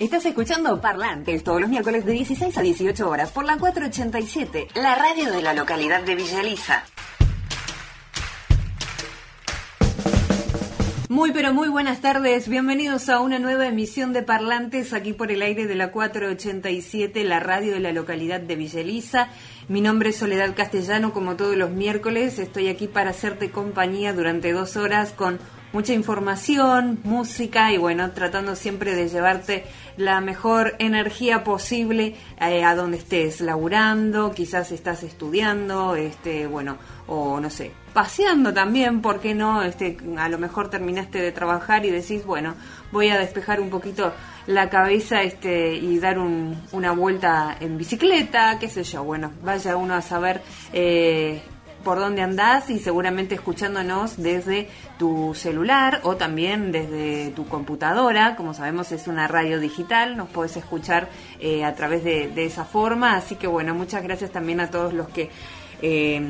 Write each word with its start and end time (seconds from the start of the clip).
Estás 0.00 0.24
escuchando 0.24 0.80
Parlantes 0.80 1.44
todos 1.44 1.60
los 1.60 1.68
miércoles 1.68 2.06
de 2.06 2.12
16 2.12 2.56
a 2.56 2.62
18 2.62 3.06
horas 3.06 3.32
por 3.32 3.44
la 3.44 3.58
487, 3.58 4.68
la 4.74 4.94
radio 4.94 5.30
de 5.30 5.42
la 5.42 5.52
localidad 5.52 6.02
de 6.02 6.14
Villa 6.14 6.40
Elisa. 6.40 6.84
Muy 11.10 11.32
pero 11.32 11.52
muy 11.52 11.68
buenas 11.68 12.00
tardes, 12.00 12.48
bienvenidos 12.48 13.10
a 13.10 13.20
una 13.20 13.38
nueva 13.38 13.66
emisión 13.66 14.14
de 14.14 14.22
Parlantes 14.22 14.94
aquí 14.94 15.12
por 15.12 15.30
el 15.30 15.42
aire 15.42 15.66
de 15.66 15.74
la 15.74 15.92
487, 15.92 17.22
la 17.24 17.38
radio 17.38 17.74
de 17.74 17.80
la 17.80 17.92
localidad 17.92 18.40
de 18.40 18.56
Villa 18.56 18.80
Elisa. 18.80 19.28
Mi 19.68 19.82
nombre 19.82 20.10
es 20.10 20.16
Soledad 20.16 20.56
Castellano, 20.56 21.12
como 21.12 21.36
todos 21.36 21.56
los 21.58 21.72
miércoles, 21.72 22.38
estoy 22.38 22.68
aquí 22.68 22.88
para 22.88 23.10
hacerte 23.10 23.50
compañía 23.50 24.14
durante 24.14 24.52
dos 24.52 24.78
horas 24.78 25.12
con 25.12 25.38
mucha 25.72 25.92
información, 25.92 27.00
música 27.04 27.72
y 27.72 27.78
bueno, 27.78 28.10
tratando 28.12 28.56
siempre 28.56 28.94
de 28.94 29.08
llevarte 29.08 29.64
la 29.96 30.20
mejor 30.20 30.74
energía 30.78 31.44
posible 31.44 32.16
eh, 32.40 32.64
a 32.64 32.74
donde 32.74 32.96
estés 32.96 33.40
laburando, 33.40 34.32
quizás 34.32 34.72
estás 34.72 35.02
estudiando, 35.02 35.94
este, 35.94 36.46
bueno, 36.46 36.78
o 37.06 37.38
no 37.40 37.50
sé, 37.50 37.72
paseando 37.92 38.52
también, 38.52 39.02
¿por 39.02 39.20
qué 39.20 39.34
no? 39.34 39.62
Este, 39.62 39.96
a 40.18 40.28
lo 40.28 40.38
mejor 40.38 40.70
terminaste 40.70 41.20
de 41.20 41.32
trabajar 41.32 41.84
y 41.84 41.90
decís, 41.90 42.24
bueno, 42.24 42.54
voy 42.92 43.08
a 43.10 43.18
despejar 43.18 43.60
un 43.60 43.70
poquito 43.70 44.12
la 44.46 44.70
cabeza 44.70 45.22
este, 45.22 45.74
y 45.74 45.98
dar 45.98 46.18
una 46.18 46.92
vuelta 46.92 47.56
en 47.60 47.78
bicicleta, 47.78 48.58
qué 48.58 48.68
sé 48.68 48.84
yo, 48.84 49.04
bueno, 49.04 49.32
vaya 49.42 49.76
uno 49.76 49.94
a 49.94 50.02
saber 50.02 50.40
eh, 50.72 51.42
por 51.84 51.98
dónde 51.98 52.22
andás 52.22 52.70
y 52.70 52.78
seguramente 52.78 53.34
escuchándonos 53.34 54.16
desde 54.16 54.68
tu 54.98 55.34
celular 55.34 56.00
o 56.04 56.16
también 56.16 56.72
desde 56.72 57.30
tu 57.30 57.46
computadora. 57.46 58.36
Como 58.36 58.54
sabemos 58.54 58.92
es 58.92 59.06
una 59.08 59.28
radio 59.28 59.60
digital, 59.60 60.16
nos 60.16 60.28
puedes 60.28 60.56
escuchar 60.56 61.08
eh, 61.38 61.64
a 61.64 61.74
través 61.74 62.04
de, 62.04 62.28
de 62.28 62.46
esa 62.46 62.64
forma. 62.64 63.16
Así 63.16 63.36
que 63.36 63.46
bueno, 63.46 63.74
muchas 63.74 64.02
gracias 64.02 64.30
también 64.30 64.60
a 64.60 64.70
todos 64.70 64.92
los 64.92 65.08
que 65.08 65.30
eh, 65.82 66.20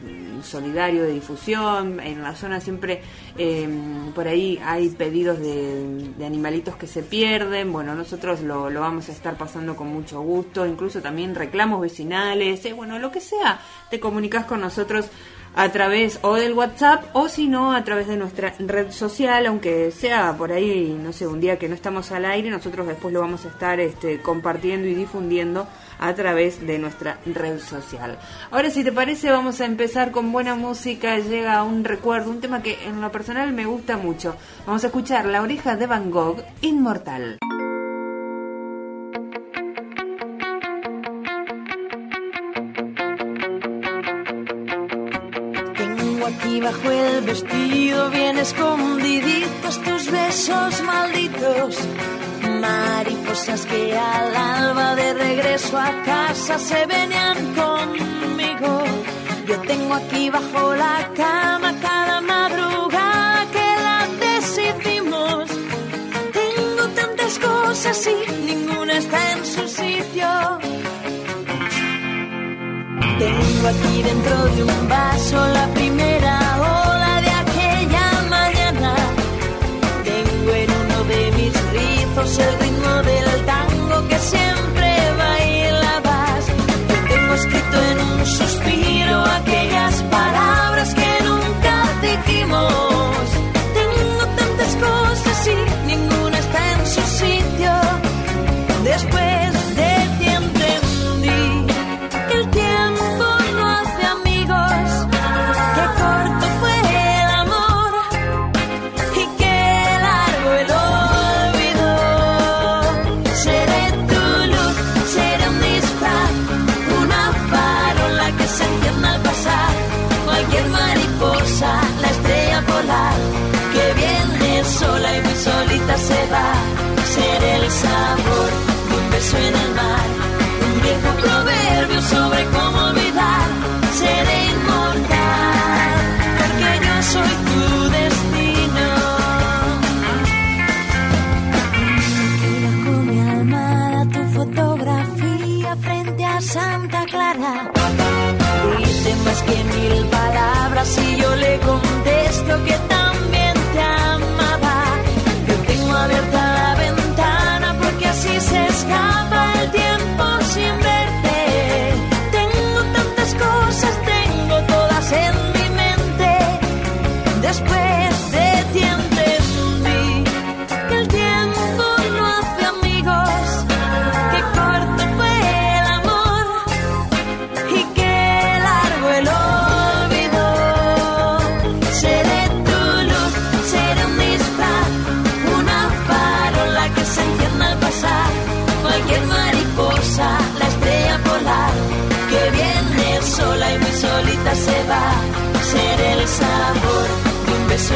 solidario 0.43 1.03
de 1.03 1.11
difusión. 1.11 1.99
En 1.99 2.23
la 2.23 2.35
zona 2.35 2.59
siempre 2.59 3.01
em, 3.37 4.11
por 4.13 4.27
ahí 4.27 4.59
hay 4.63 4.89
pedidos 4.89 5.39
de, 5.39 6.25
animalitos 6.25 6.75
que 6.75 6.87
se 6.87 7.03
pierden. 7.03 7.71
Bueno, 7.71 7.93
nosotros 7.93 8.41
lo, 8.41 8.71
lo, 8.71 8.81
vamos 8.81 9.09
a 9.09 9.11
estar 9.11 9.37
pasando 9.37 9.75
con 9.75 9.87
mucho 9.87 10.21
gusto. 10.21 10.65
Incluso 10.65 11.01
también 11.01 11.35
reclamos 11.35 11.81
vecinales. 11.81 12.65
Eh, 12.65 12.73
bueno, 12.73 12.97
lo 12.97 13.11
que 13.11 13.21
sea, 13.21 13.59
te 13.91 13.99
comunicas 13.99 14.45
con 14.45 14.61
nosotros 14.61 15.09
a 15.55 15.71
través 15.71 16.19
o 16.21 16.35
del 16.35 16.53
WhatsApp 16.53 17.05
o 17.13 17.29
si 17.29 17.47
no 17.47 17.73
a 17.73 17.83
través 17.83 18.07
de 18.07 18.17
nuestra 18.17 18.53
red 18.59 18.91
social, 18.91 19.45
aunque 19.45 19.91
sea 19.91 20.35
por 20.37 20.51
ahí, 20.51 20.97
no 21.01 21.13
sé, 21.13 21.25
un 21.25 21.39
día 21.39 21.57
que 21.57 21.69
no 21.69 21.75
estamos 21.75 22.11
al 22.11 22.25
aire, 22.25 22.49
nosotros 22.49 22.85
después 22.87 23.13
lo 23.13 23.21
vamos 23.21 23.45
a 23.45 23.47
estar 23.47 23.79
este, 23.79 24.21
compartiendo 24.21 24.87
y 24.87 24.93
difundiendo 24.93 25.67
a 25.99 26.13
través 26.13 26.65
de 26.65 26.77
nuestra 26.77 27.19
red 27.25 27.59
social. 27.59 28.17
Ahora, 28.51 28.69
si 28.69 28.83
te 28.83 28.91
parece, 28.91 29.31
vamos 29.31 29.61
a 29.61 29.65
empezar 29.65 30.11
con 30.11 30.31
buena 30.31 30.55
música. 30.55 31.17
Llega 31.19 31.63
un 31.63 31.83
recuerdo, 31.83 32.31
un 32.31 32.41
tema 32.41 32.61
que 32.61 32.77
en 32.85 32.99
lo 32.99 33.11
personal 33.11 33.53
me 33.53 33.65
gusta 33.65 33.97
mucho. 33.97 34.35
Vamos 34.65 34.83
a 34.83 34.87
escuchar 34.87 35.25
La 35.25 35.41
oreja 35.41 35.75
de 35.75 35.87
Van 35.87 36.11
Gogh, 36.11 36.43
Inmortal. 36.61 37.37
Bajo 46.59 46.91
el 46.91 47.21
vestido, 47.21 48.09
bien 48.11 48.37
escondiditos 48.37 49.81
tus 49.83 50.11
besos 50.11 50.81
malditos. 50.83 51.77
Mariposas 52.61 53.65
que 53.65 53.97
al 53.97 54.35
alba 54.35 54.95
de 54.95 55.13
regreso 55.13 55.77
a 55.77 55.91
casa 56.03 56.59
se 56.59 56.85
venían 56.85 57.37
conmigo. 57.55 58.83
Yo 59.47 59.59
tengo 59.61 59.93
aquí 59.95 60.29
bajo 60.29 60.75
la 60.75 61.09
cama 61.15 61.73
cada 61.81 62.21
madrugada 62.21 63.45
que 63.51 63.67
la 63.87 64.07
decidimos. 64.27 65.49
Tengo 66.39 66.83
tantas 66.95 67.39
cosas 67.39 68.07
y 68.07 68.45
ninguna 68.45 68.97
está 68.97 69.31
en 69.33 69.45
su 69.45 69.67
sitio. 69.67 70.27
Tengo 73.19 73.67
aquí 73.67 74.03
dentro 74.03 74.45
de 74.55 74.63
un 74.63 74.89
vaso 74.89 75.47
la 75.47 75.67
primera 75.73 76.04
should 82.35 82.64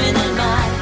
de 0.01 0.07
un 0.07 0.35
beso 0.37 0.78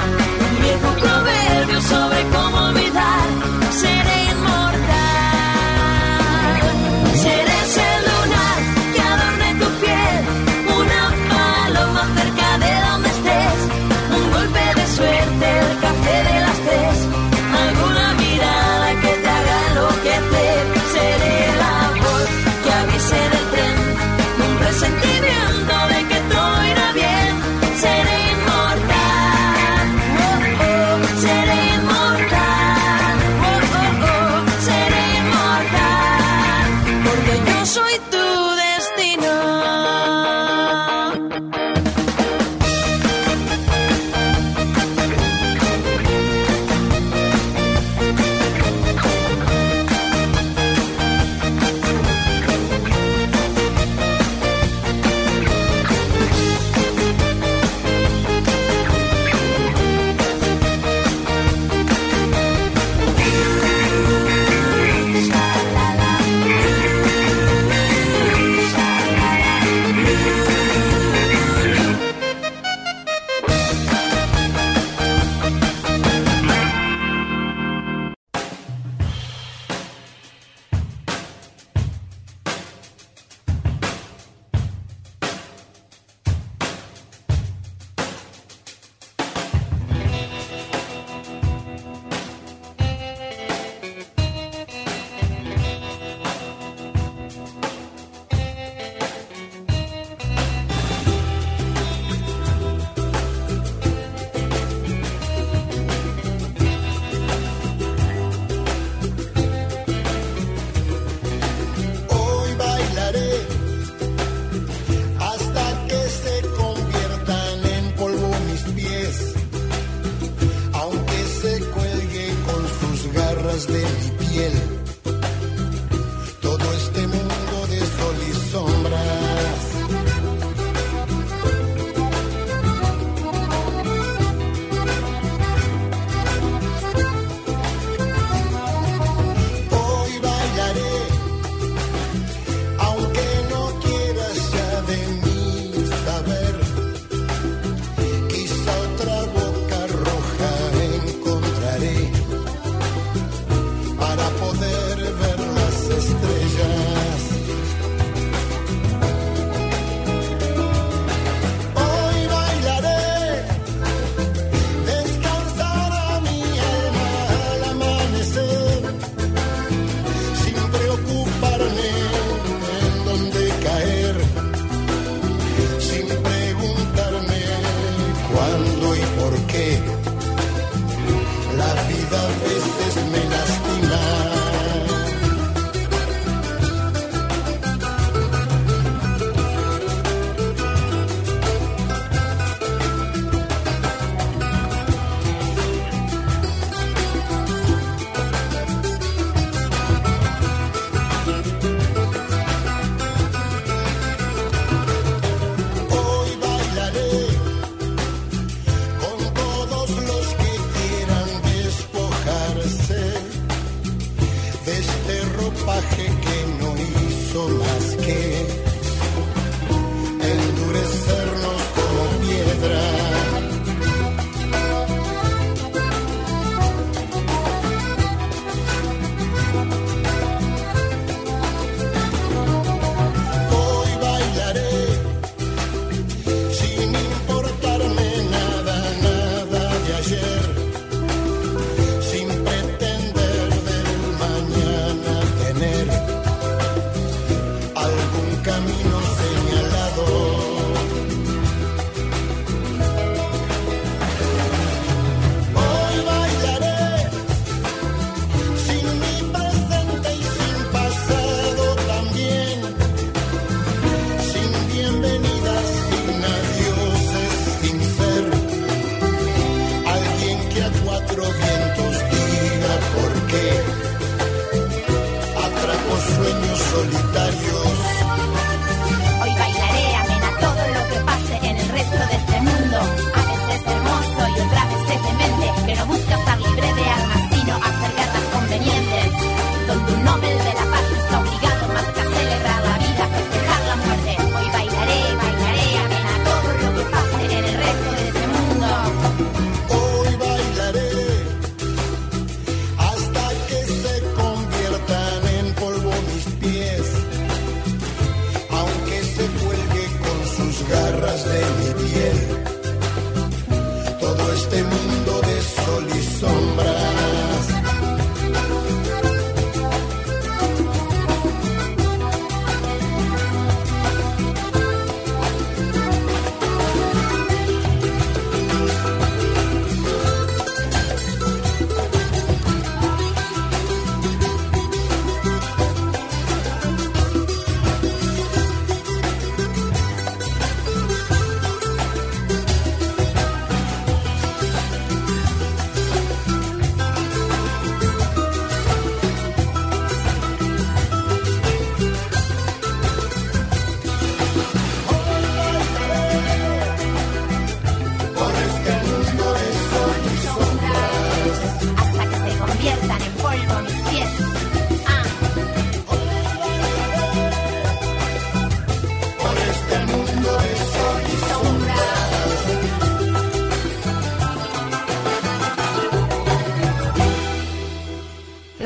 cuándo 179.45 179.96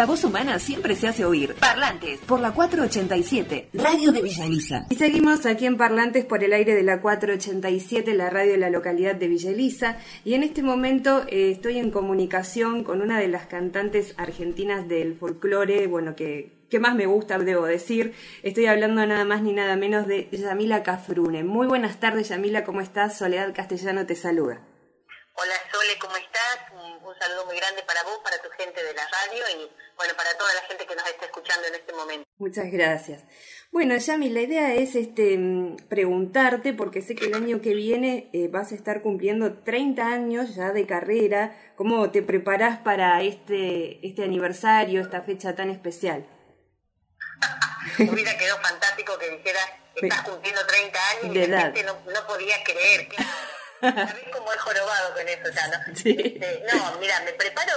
La 0.02 0.08
voz 0.08 0.24
humana 0.24 0.58
siempre 0.58 0.96
se 0.96 1.08
hace 1.08 1.26
oír. 1.26 1.54
Parlantes, 1.60 2.20
por 2.22 2.40
la 2.40 2.54
487, 2.54 3.70
Radio 3.76 4.12
de 4.12 4.24
Villa 4.24 4.46
Elisa. 4.46 4.88
Y 4.90 4.96
seguimos 4.96 5.46
aquí 5.46 5.68
en 5.68 5.78
Parlantes 5.78 6.26
por 6.26 6.44
el 6.44 6.54
aire 6.54 6.74
de 6.74 6.82
la 6.82 7.02
487, 7.02 8.16
la 8.16 8.32
radio 8.32 8.54
de 8.54 8.58
la 8.58 8.72
localidad 8.72 9.14
de 9.14 9.28
Villa 9.28 9.52
Elisa. 9.52 10.00
Y 10.26 10.34
en 10.34 10.42
este 10.42 10.64
momento 10.64 11.24
eh, 11.28 11.52
estoy 11.52 11.78
en 11.78 11.92
comunicación 11.92 12.84
con 12.84 13.04
una 13.04 13.20
de 13.20 13.28
las 13.28 13.46
cantantes 13.46 14.16
argentinas 14.18 14.88
del 14.88 15.20
folclore, 15.20 15.86
bueno, 15.86 16.16
que, 16.16 16.52
que 16.72 16.80
más 16.80 16.96
me 16.96 17.06
gusta, 17.06 17.38
debo 17.38 17.68
decir. 17.68 18.16
Estoy 18.42 18.66
hablando 18.66 19.06
nada 19.06 19.24
más 19.24 19.44
ni 19.44 19.54
nada 19.54 19.76
menos 19.76 20.08
de 20.08 20.28
Yamila 20.32 20.82
Cafrune. 20.82 21.44
Muy 21.44 21.68
buenas 21.68 22.00
tardes, 22.00 22.30
Yamila, 22.30 22.64
¿cómo 22.64 22.82
estás? 22.82 23.20
Soledad 23.20 23.54
Castellano 23.54 24.08
te 24.08 24.16
saluda. 24.16 24.66
Hola 25.34 25.54
Sole, 25.72 25.98
¿cómo 26.00 26.16
estás? 26.18 26.58
Un, 26.74 27.08
un 27.08 27.16
saludo 27.18 27.46
muy 27.46 27.56
grande 27.56 27.82
para 27.84 28.04
vos, 28.04 28.20
para 28.24 28.38
tu 28.42 28.50
gente 28.50 28.84
de 28.84 28.94
la 28.94 29.08
radio 29.08 29.44
y 29.58 29.91
bueno, 30.02 30.14
para 30.18 30.36
toda 30.38 30.52
la 30.56 30.62
gente 30.62 30.86
que 30.88 30.96
nos 30.96 31.08
está 31.08 31.26
escuchando 31.26 31.68
en 31.68 31.76
este 31.76 31.94
momento. 31.94 32.28
Muchas 32.38 32.72
gracias. 32.72 33.24
Bueno, 33.72 33.96
Yami, 33.96 34.30
la 34.30 34.42
idea 34.42 34.74
es 34.74 34.96
este 34.96 35.38
mm, 35.38 35.78
preguntarte, 35.88 36.74
porque 36.74 37.02
sé 37.02 37.14
que 37.16 37.26
el 37.28 37.36
año 37.36 37.62
que 37.62 37.74
viene 37.76 38.30
eh, 38.34 38.48
vas 38.50 38.72
a 38.72 38.76
estar 38.76 39.02
cumpliendo 39.02 39.60
30 39.64 40.06
años 40.08 40.56
ya 40.56 40.72
de 40.72 40.86
carrera. 40.88 41.56
¿Cómo 41.76 42.10
te 42.12 42.22
preparás 42.24 42.80
para 42.80 43.22
este, 43.22 44.06
este 44.06 44.24
aniversario, 44.24 45.02
esta 45.02 45.22
fecha 45.22 45.56
tan 45.56 45.70
especial? 45.70 46.26
Hubiera 48.00 48.38
quedado 48.38 48.58
fantástico 48.62 49.18
que 49.20 49.30
dijeras, 49.30 49.66
estás 49.96 50.22
cumpliendo 50.24 50.66
30 50.66 51.00
años 51.10 51.34
De 51.34 51.44
y 51.44 51.48
la 51.48 51.58
edad. 51.58 51.74
gente 51.74 51.84
no, 51.84 51.94
no 52.12 52.28
podía 52.28 52.56
creer. 52.64 53.08
claro. 53.08 53.30
¿Sabés 53.82 54.26
cómo 54.36 54.52
es 54.54 54.60
jorobado 54.60 55.14
con 55.14 55.28
eso 55.28 55.50
ya, 55.56 55.68
no? 55.68 55.96
Sí. 55.96 56.16
Este, 56.18 56.64
no, 56.74 57.00
mira, 57.00 57.20
me 57.26 57.34
preparo 57.34 57.72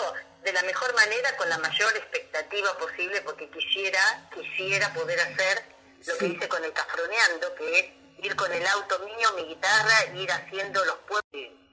de 0.44 0.52
la 0.52 0.62
mejor 0.62 0.94
manera, 0.94 1.36
con 1.36 1.48
la 1.48 1.58
mayor 1.58 1.96
expectativa 1.96 2.76
posible, 2.78 3.20
porque 3.22 3.48
quisiera, 3.50 4.28
quisiera 4.34 4.92
poder 4.92 5.18
hacer 5.20 5.64
lo 6.06 6.12
que 6.18 6.26
Sí. 6.26 6.32
hice 6.36 6.48
con 6.48 6.62
el 6.64 6.72
cafroneando, 6.72 7.54
que 7.54 7.78
es 7.78 7.86
ir 8.24 8.36
con 8.36 8.52
el 8.52 8.66
auto 8.66 8.98
mío, 9.00 9.32
mi 9.36 9.44
guitarra, 9.44 10.04
ir 10.14 10.30
haciendo 10.30 10.84
los 10.84 10.96
pueblos 11.08 11.24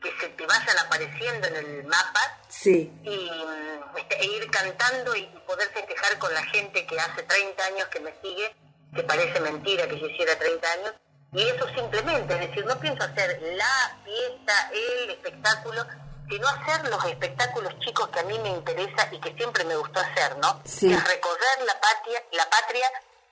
que 0.01 0.12
se 0.20 0.30
te 0.30 0.46
vayan 0.48 0.78
apareciendo 0.80 1.48
en 1.48 1.56
el 1.58 1.84
mapa 1.84 2.40
Sí, 2.50 2.92
y 3.04 3.30
mm, 3.30 3.98
este, 3.98 4.16
e 4.20 4.25
ir 4.25 4.50
cantando 4.50 5.16
y 5.16 5.25
poder 5.46 5.70
festejar 5.70 6.18
con 6.18 6.34
la 6.34 6.44
gente 6.46 6.86
que 6.88 7.00
hace 7.00 7.24
30 7.24 7.66
años 7.66 7.88
que 7.90 8.00
me 8.00 8.13
sigue, 8.22 8.56
que 8.96 9.04
parece 9.04 9.40
mentira 9.42 9.88
que 9.88 10.00
yo 10.00 10.08
hiciera 10.08 10.38
30 10.40 10.72
años, 10.72 10.94
y 11.34 11.48
eso 11.48 11.68
simplemente, 11.75 12.34
es 12.34 12.40
decir, 12.50 12.66
no 12.66 12.78
pienso 12.80 13.04
hacer 13.04 13.40
la 13.42 14.00
fiesta, 14.04 14.72
el 14.74 15.12
espectáculo, 15.12 15.86
sino 16.32 16.48
hacer 16.48 16.90
los 16.90 17.04
espectáculos 17.04 17.78
chicos 17.80 18.08
que 18.08 18.22
a 18.22 18.24
mí 18.24 18.40
me 18.40 18.50
interesa 18.50 19.10
y 19.12 19.20
que 19.20 19.34
siempre 19.34 19.66
me 19.66 19.76
gustó 19.76 20.00
hacer, 20.00 20.38
¿no? 20.38 20.62
Sí. 20.64 20.88
Que 20.88 20.94
es 20.94 21.04
recorrer 21.04 21.66
la 21.68 21.78
patria, 21.82 22.24
la 22.32 22.50
patria 22.50 22.90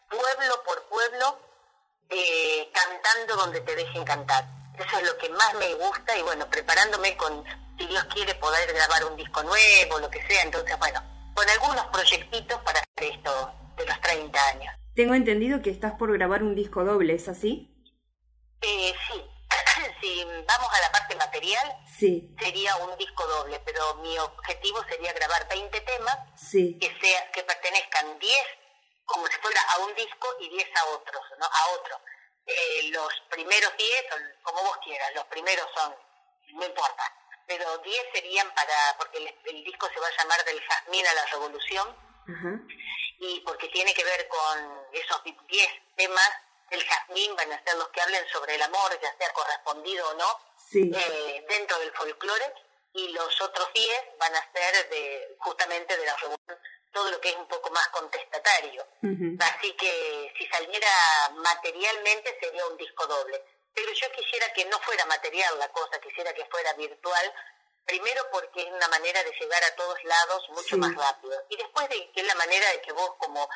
pueblo 0.09 0.63
por 0.65 0.83
pueblo, 0.89 1.39
eh, 2.09 2.69
cantando 2.73 3.37
donde 3.37 3.61
te 3.61 3.73
dejen 3.75 4.03
cantar. 4.03 4.43
Eso 4.77 4.97
es 4.97 5.07
lo 5.07 5.17
que 5.17 5.29
más 5.29 5.53
me 5.53 5.73
gusta 5.75 6.17
y 6.17 6.21
bueno, 6.23 6.49
preparándome 6.49 7.15
con, 7.15 7.45
si 7.77 7.85
Dios 7.85 8.03
quiere, 8.13 8.35
poder 8.35 8.73
grabar 8.73 9.05
un 9.05 9.15
disco 9.15 9.43
nuevo, 9.43 9.99
lo 9.99 10.09
que 10.09 10.25
sea. 10.27 10.41
Entonces, 10.43 10.77
bueno, 10.77 11.01
con 11.33 11.49
algunos 11.49 11.85
proyectitos 11.87 12.61
para 12.63 12.79
hacer 12.79 13.13
esto 13.13 13.53
de 13.77 13.85
los 13.85 14.01
30 14.01 14.47
años. 14.47 14.73
tengo 14.93 15.13
entendido 15.13 15.61
que 15.61 15.69
estás 15.69 15.93
por 15.93 16.11
grabar 16.11 16.43
un 16.43 16.53
disco 16.53 16.83
doble, 16.83 17.13
¿es 17.13 17.29
así? 17.29 17.73
Eh, 18.61 18.93
sí, 19.07 19.23
si 20.01 20.23
vamos 20.23 20.73
a 20.73 20.79
la 20.81 20.91
parte 20.91 21.15
material, 21.15 21.77
Sí, 21.97 22.33
sería 22.39 22.75
un 22.77 22.97
disco 22.97 23.25
doble, 23.27 23.59
pero 23.65 23.95
mi 23.95 24.17
objetivo 24.17 24.81
sería 24.87 25.11
grabar 25.13 25.47
20 25.49 25.81
temas 25.81 26.17
sí, 26.35 26.77
que 26.79 26.95
sea 27.01 27.31
que 27.31 27.43
pertenezcan 27.43 28.17
10 28.17 28.47
como 29.05 29.27
si 29.27 29.37
fuera 29.41 29.61
a 29.73 29.79
un 29.79 29.95
disco 29.95 30.27
y 30.39 30.49
10 30.49 30.69
a 30.75 30.85
otros, 30.85 31.23
¿no? 31.39 31.45
A 31.45 31.67
otro. 31.71 31.99
Eh, 32.45 32.89
los 32.91 33.11
primeros 33.29 33.75
10, 33.77 33.91
o 34.13 34.43
como 34.43 34.63
vos 34.63 34.77
quieras, 34.83 35.11
los 35.15 35.25
primeros 35.25 35.67
son, 35.75 35.95
no 36.53 36.65
importa, 36.65 37.03
pero 37.47 37.77
10 37.79 38.05
serían 38.13 38.49
para, 38.53 38.95
porque 38.97 39.17
el, 39.17 39.35
el 39.45 39.63
disco 39.63 39.89
se 39.93 39.99
va 39.99 40.07
a 40.07 40.17
llamar 40.21 40.45
Del 40.45 40.61
Jazmín 40.61 41.05
a 41.05 41.13
la 41.13 41.25
Revolución, 41.25 42.09
y 43.19 43.39
porque 43.41 43.67
tiene 43.69 43.93
que 43.93 44.03
ver 44.03 44.27
con 44.27 44.85
esos 44.93 45.23
10 45.23 45.69
temas 45.97 46.29
del 46.69 46.83
jazmín, 46.85 47.35
van 47.35 47.51
a 47.51 47.63
ser 47.63 47.75
los 47.75 47.89
que 47.89 48.01
hablen 48.01 48.27
sobre 48.29 48.55
el 48.55 48.61
amor, 48.61 48.99
ya 49.01 49.15
sea 49.17 49.31
correspondido 49.33 50.07
o 50.09 50.13
no, 50.15 50.39
sí, 50.71 50.91
eh, 50.93 51.45
dentro 51.49 51.77
del 51.79 51.91
folclore 51.93 52.53
y 52.93 53.09
los 53.09 53.41
otros 53.41 53.71
10 53.73 54.01
van 54.19 54.35
a 54.35 54.51
ser 54.51 54.89
de 54.89 55.35
justamente 55.39 55.95
de 55.97 56.05
la 56.05 56.15
revolución, 56.17 56.59
todo 56.91 57.11
lo 57.11 57.21
que 57.21 57.29
es 57.29 57.35
un 57.35 57.47
poco 57.47 57.69
más 57.69 57.87
contestatario. 57.89 58.85
Así 59.39 59.73
que 59.73 60.33
si 60.37 60.47
saliera 60.47 60.87
materialmente 61.35 62.37
sería 62.41 62.65
un 62.67 62.77
disco 62.77 63.05
doble. 63.07 63.43
Pero 63.73 63.91
yo 63.93 64.11
quisiera 64.11 64.51
que 64.53 64.65
no 64.65 64.79
fuera 64.79 65.05
material 65.05 65.57
la 65.59 65.69
cosa, 65.69 65.99
quisiera 66.01 66.33
que 66.33 66.43
fuera 66.45 66.73
virtual, 66.73 67.33
primero 67.85 68.25
porque 68.31 68.61
es 68.61 68.67
una 68.71 68.87
manera 68.89 69.23
de 69.23 69.31
llegar 69.31 69.63
a 69.63 69.75
todos 69.75 70.03
lados 70.03 70.49
mucho 70.49 70.75
Sí. 70.75 70.77
más 70.77 70.93
rápido. 70.95 71.45
Y 71.49 71.57
después 71.57 71.87
de 71.89 72.11
que 72.11 72.21
es 72.21 72.27
la 72.27 72.35
manera 72.35 72.69
de 72.71 72.81
que 72.81 72.91
vos 72.91 73.11
como 73.19 73.47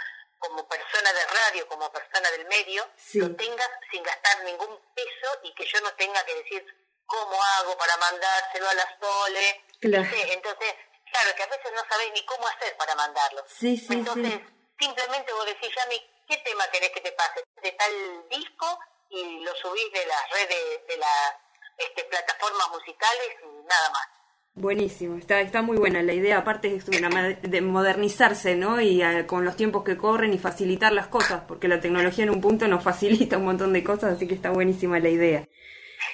como 0.43 0.67
persona 0.67 1.13
de 1.13 1.25
radio, 1.25 1.67
como 1.69 1.89
persona 1.91 2.29
del 2.31 2.45
medio, 2.47 2.85
Sí. 2.97 3.19
lo 3.19 3.33
tengas 3.35 3.69
sin 3.89 4.03
gastar 4.03 4.43
ningún 4.43 4.77
peso 4.93 5.39
y 5.43 5.53
que 5.55 5.65
yo 5.65 5.79
no 5.81 5.93
tenga 5.93 6.23
que 6.25 6.35
decir 6.35 6.65
cómo 7.05 7.41
hago 7.41 7.77
para 7.77 7.95
mandárselo 7.97 8.67
a 8.69 8.73
la 8.73 8.97
Sole. 8.99 9.65
Claro. 9.79 10.05
Entonces, 10.13 10.75
claro, 11.11 11.35
que 11.35 11.43
a 11.43 11.47
veces 11.47 11.71
no 11.73 11.81
sabés 11.89 12.11
ni 12.11 12.25
cómo 12.25 12.45
hacer 12.47 12.75
para 12.75 12.93
mandarlo. 12.95 13.45
Sí, 13.47 13.77
sí, 13.77 13.93
Entonces, 13.93 14.39
simplemente 14.79 15.31
vos 15.31 15.45
decís, 15.45 15.69
Yami, 15.75 16.23
¿qué 16.27 16.37
tema 16.37 16.69
querés 16.71 16.91
que 16.91 17.01
te 17.01 17.11
pase? 17.13 17.43
De 17.61 17.71
tal 17.71 18.27
disco 18.29 18.79
y 19.09 19.39
lo 19.45 19.55
subís 19.55 19.91
de 19.93 20.05
las 20.05 20.29
redes, 20.29 20.87
de 20.87 20.97
las 20.97 21.35
este, 21.77 22.03
plataformas 22.03 22.69
musicales 22.69 23.29
y 23.43 23.47
nada 23.65 23.89
más. 23.91 24.07
Buenísimo, 24.55 25.17
está, 25.17 25.41
está 25.41 25.63
muy 25.63 25.77
buena 25.77 26.03
la 26.03 26.13
idea, 26.13 26.37
aparte 26.37 26.75
es 26.75 26.85
de 26.85 27.61
modernizarse, 27.61 28.55
¿no? 28.55 28.79
Y 28.79 29.01
ah, 29.01 29.25
con 29.25 29.45
los 29.45 29.55
tiempos 29.55 29.83
que 29.83 29.97
corren 29.97 30.31
y 30.31 30.37
facilitar 30.37 30.91
las 30.93 31.07
cosas, 31.07 31.41
porque 31.47 31.67
la 31.67 31.81
tecnología 31.81 32.23
en 32.23 32.29
un 32.29 32.39
punto 32.39 32.67
nos 32.67 32.83
facilita 32.83 33.37
un 33.37 33.45
montón 33.45 33.73
de 33.73 33.83
cosas, 33.83 34.13
así 34.15 34.27
que 34.27 34.35
está 34.35 34.51
buenísima 34.51 34.99
la 34.99 35.09
idea. 35.09 35.47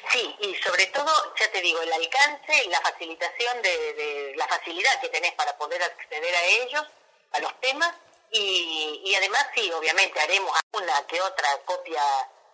Sí, 0.10 0.36
y 0.39 0.55
sobre 0.55 0.86
todo, 0.88 1.12
ya 1.38 1.51
te 1.51 1.62
digo, 1.62 1.81
el 1.81 1.91
alcance 1.91 2.53
y 2.65 2.69
la 2.69 2.79
facilitación 2.79 3.62
de, 3.62 3.93
de 3.93 4.36
la 4.38 4.48
facilidad 4.48 5.01
que 5.01 5.10
tenés 5.10 5.34
para 5.34 5.58
poder 5.58 5.84
acceder 5.84 6.34
a 6.34 6.46
ellos, 6.63 6.84
a 7.34 7.39
los 7.41 7.60
temas, 7.60 7.93
y, 8.31 9.01
y 9.03 9.15
además 9.15 9.48
sí, 9.53 9.69
obviamente 9.72 10.17
haremos 10.17 10.53
una 10.72 11.05
que 11.08 11.19
otra 11.19 11.50
copia 11.65 12.01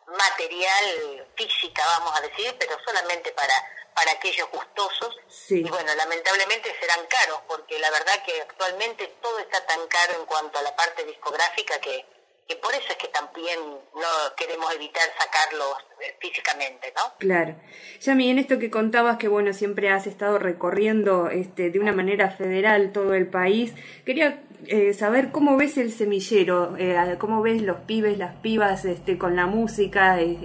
material, 0.07 1.27
física, 1.35 1.83
vamos 1.99 2.17
a 2.17 2.21
decir, 2.21 2.55
pero 2.57 2.75
solamente 2.85 3.31
para, 3.31 3.53
para 3.95 4.11
aquellos 4.11 4.49
gustosos. 4.51 5.17
Sí. 5.27 5.63
Y 5.65 5.69
bueno, 5.69 5.95
lamentablemente 5.95 6.69
serán 6.79 6.99
caros, 7.07 7.39
porque 7.47 7.79
la 7.79 7.89
verdad 7.89 8.23
que 8.25 8.41
actualmente 8.41 9.07
todo 9.21 9.39
está 9.39 9.65
tan 9.65 9.87
caro 9.87 10.19
en 10.19 10.25
cuanto 10.25 10.59
a 10.59 10.61
la 10.61 10.75
parte 10.75 11.05
discográfica 11.05 11.79
que, 11.79 12.05
que 12.47 12.57
por 12.57 12.73
eso 12.73 12.85
es 12.89 12.97
que 12.97 13.07
también 13.07 13.59
no 13.59 14.35
queremos 14.35 14.71
evitar 14.75 15.07
sacarlos 15.17 15.77
eh, 16.01 16.15
físicamente, 16.19 16.93
¿no? 16.95 17.13
Claro. 17.17 17.55
Yami, 18.01 18.29
en 18.29 18.39
esto 18.39 18.59
que 18.59 18.69
contabas 18.69 19.17
que 19.17 19.29
bueno 19.29 19.53
siempre 19.53 19.89
has 19.89 20.05
estado 20.05 20.37
recorriendo 20.37 21.29
este, 21.29 21.71
de 21.71 21.79
una 21.79 21.93
manera 21.93 22.29
federal 22.31 22.91
todo 22.91 23.13
el 23.13 23.27
país, 23.27 23.73
quería 24.05 24.43
eh, 24.67 24.93
saber 24.93 25.31
cómo 25.31 25.57
ves 25.57 25.77
el 25.77 25.91
semillero, 25.91 26.75
eh, 26.77 27.15
cómo 27.19 27.41
ves 27.41 27.61
los 27.61 27.77
pibes, 27.81 28.17
las 28.17 28.35
pibas 28.37 28.85
este, 28.85 29.17
con 29.17 29.35
la 29.35 29.45
música, 29.45 30.19
eh, 30.21 30.37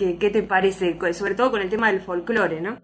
¿qué, 0.00 0.18
¿qué 0.18 0.30
te 0.30 0.42
parece, 0.42 0.96
sobre 1.12 1.34
todo 1.34 1.50
con 1.50 1.60
el 1.60 1.68
tema 1.68 1.92
del 1.92 2.02
folclore, 2.02 2.60
¿no? 2.60 2.80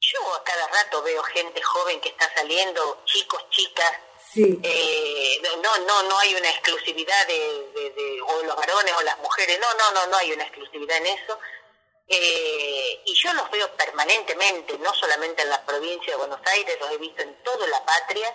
Yo 0.00 0.34
a 0.34 0.44
cada 0.44 0.66
rato 0.68 1.02
veo 1.02 1.22
gente 1.24 1.60
joven 1.60 2.00
que 2.00 2.10
está 2.10 2.30
saliendo, 2.34 3.02
chicos, 3.04 3.44
chicas, 3.50 3.92
Sí. 4.32 4.60
Eh, 4.62 5.42
no, 5.60 5.76
no, 5.78 6.02
no 6.04 6.18
hay 6.20 6.36
una 6.36 6.50
exclusividad 6.50 7.26
de, 7.26 7.66
de, 7.74 7.90
de, 7.90 8.20
o 8.22 8.42
los 8.44 8.54
varones 8.54 8.94
o 8.96 9.02
las 9.02 9.18
mujeres, 9.18 9.58
no, 9.58 9.66
no, 9.74 9.90
no, 9.90 10.06
no 10.06 10.16
hay 10.18 10.32
una 10.32 10.44
exclusividad 10.44 10.98
en 10.98 11.06
eso. 11.06 11.36
Eh, 12.06 13.02
y 13.06 13.14
yo 13.14 13.32
los 13.34 13.50
veo 13.50 13.68
permanentemente, 13.76 14.78
no 14.78 14.94
solamente 14.94 15.42
en 15.42 15.50
la 15.50 15.64
provincia 15.66 16.12
de 16.12 16.18
Buenos 16.18 16.40
Aires, 16.44 16.76
los 16.80 16.90
he 16.92 16.98
visto 16.98 17.22
en 17.22 17.42
toda 17.42 17.66
la 17.66 17.84
patria 17.84 18.32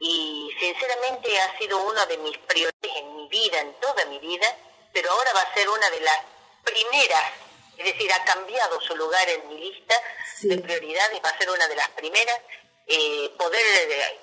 y 0.00 0.50
sinceramente 0.58 1.38
ha 1.40 1.58
sido 1.58 1.78
uno 1.84 2.06
de 2.06 2.18
mis 2.18 2.38
prioridades 2.38 2.96
en 2.96 3.16
mi 3.16 3.28
vida, 3.28 3.60
en 3.60 3.74
toda 3.80 4.04
mi 4.06 4.18
vida, 4.18 4.46
pero 4.92 5.10
ahora 5.10 5.32
va 5.34 5.42
a 5.42 5.54
ser 5.54 5.68
una 5.68 5.90
de 5.90 6.00
las 6.00 6.18
primeras, 6.64 7.32
es 7.78 7.84
decir, 7.84 8.12
ha 8.12 8.24
cambiado 8.24 8.80
su 8.80 8.94
lugar 8.96 9.28
en 9.28 9.48
mi 9.48 9.58
lista 9.70 9.94
Sí. 10.36 10.48
de 10.48 10.58
prioridades, 10.58 11.20
va 11.24 11.30
a 11.30 11.38
ser 11.38 11.48
una 11.50 11.66
de 11.68 11.76
las 11.76 11.88
primeras, 11.90 12.38
eh, 12.86 13.30
poder 13.38 13.60
eh, 13.90 14.20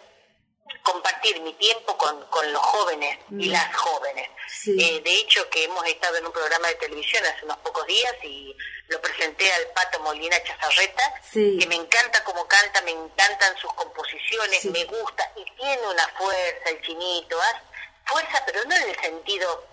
compartir 0.83 1.39
mi 1.41 1.53
tiempo 1.53 1.97
con, 1.97 2.25
con 2.27 2.51
los 2.51 2.61
jóvenes 2.61 3.17
y 3.31 3.49
Mm. 3.49 3.51
las 3.51 3.75
jóvenes. 3.75 4.29
Sí. 4.47 4.75
Eh, 4.79 5.01
de 5.01 5.13
hecho, 5.15 5.47
que 5.49 5.63
hemos 5.65 5.85
estado 5.87 6.17
en 6.17 6.25
un 6.25 6.31
programa 6.31 6.67
de 6.69 6.75
televisión 6.75 7.23
hace 7.25 7.45
unos 7.45 7.57
pocos 7.57 7.85
días 7.85 8.13
y 8.23 8.55
lo 8.87 8.99
presenté 9.01 9.51
al 9.53 9.67
Pato 9.67 9.99
Molina 9.99 10.41
Chazarreta, 10.43 11.21
Sí. 11.31 11.57
que 11.59 11.67
me 11.67 11.75
encanta 11.75 12.23
cómo 12.23 12.47
canta, 12.47 12.81
me 12.81 12.91
encantan 12.91 13.55
sus 13.57 13.71
composiciones, 13.73 14.61
Sí. 14.61 14.69
me 14.69 14.85
gusta 14.85 15.31
y 15.35 15.43
tiene 15.55 15.87
una 15.87 16.07
fuerza 16.17 16.69
el 16.69 16.81
chinito, 16.81 17.39
fuerza, 18.05 18.43
pero 18.45 18.63
no 18.65 18.75
en 18.75 18.89
el 18.89 18.99
sentido 19.01 19.67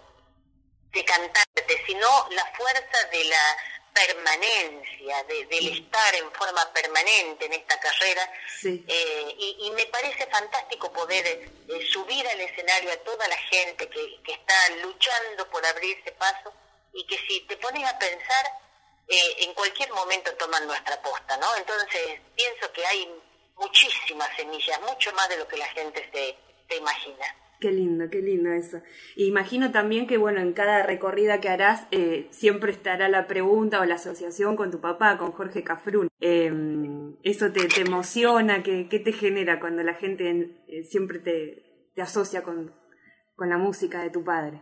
de 0.92 1.04
cantarte, 1.04 1.84
sino 1.86 2.26
la 2.30 2.44
fuerza 2.54 3.04
de 3.10 3.24
la 3.24 3.56
permanencia, 3.92 5.24
de, 5.24 5.46
del 5.46 5.68
estar 5.78 6.14
en 6.14 6.30
forma 6.32 6.72
permanente 6.72 7.46
en 7.46 7.52
esta 7.52 7.78
carrera. 7.78 8.32
Sí. 8.60 8.84
Eh, 8.88 9.34
y, 9.38 9.66
y 9.66 9.70
me 9.72 9.86
parece 9.86 10.26
fantástico 10.26 10.92
poder 10.92 11.26
eh, 11.26 11.50
subir 11.92 12.26
al 12.26 12.40
escenario 12.40 12.92
a 12.92 12.96
toda 12.98 13.26
la 13.28 13.36
gente 13.36 13.88
que, 13.88 14.22
que 14.22 14.32
está 14.32 14.54
luchando 14.82 15.48
por 15.50 15.64
abrirse 15.66 16.12
paso 16.12 16.52
y 16.92 17.06
que 17.06 17.18
si 17.26 17.40
te 17.42 17.56
pones 17.56 17.88
a 17.88 17.98
pensar, 17.98 18.46
eh, 19.08 19.36
en 19.38 19.54
cualquier 19.54 19.90
momento 19.92 20.34
toman 20.36 20.66
nuestra 20.66 21.00
posta, 21.02 21.36
¿no? 21.36 21.54
Entonces 21.56 22.20
pienso 22.34 22.72
que 22.72 22.86
hay 22.86 23.08
muchísimas 23.56 24.34
semillas, 24.36 24.80
mucho 24.82 25.12
más 25.12 25.28
de 25.28 25.36
lo 25.36 25.46
que 25.46 25.56
la 25.56 25.68
gente 25.68 26.08
se, 26.12 26.36
se 26.68 26.76
imagina. 26.76 27.36
Qué 27.62 27.70
lindo, 27.70 28.06
qué 28.10 28.18
lindo 28.18 28.50
eso. 28.50 28.82
Y 29.14 29.28
imagino 29.28 29.70
también 29.70 30.08
que, 30.08 30.16
bueno, 30.16 30.40
en 30.40 30.52
cada 30.52 30.82
recorrida 30.82 31.40
que 31.40 31.48
harás 31.48 31.86
eh, 31.92 32.26
siempre 32.32 32.72
estará 32.72 33.08
la 33.08 33.28
pregunta 33.28 33.78
o 33.78 33.84
la 33.84 33.94
asociación 33.94 34.56
con 34.56 34.72
tu 34.72 34.80
papá, 34.80 35.16
con 35.16 35.30
Jorge 35.30 35.62
Cafrún. 35.62 36.08
Eh, 36.20 36.50
¿Eso 37.22 37.52
te, 37.52 37.68
te 37.68 37.82
emociona? 37.82 38.64
¿Qué, 38.64 38.88
¿Qué 38.90 38.98
te 38.98 39.12
genera 39.12 39.60
cuando 39.60 39.84
la 39.84 39.94
gente 39.94 40.58
eh, 40.66 40.82
siempre 40.82 41.20
te, 41.20 41.92
te 41.94 42.02
asocia 42.02 42.42
con, 42.42 42.74
con 43.36 43.48
la 43.48 43.58
música 43.58 44.02
de 44.02 44.10
tu 44.10 44.24
padre? 44.24 44.60